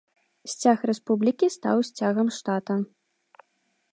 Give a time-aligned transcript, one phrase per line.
[0.53, 2.75] Сцяг рэспублікі стаў сцягам штата.